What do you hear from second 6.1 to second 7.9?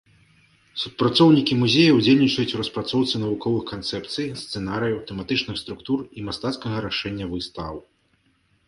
і мастацкага рашэння выстаў.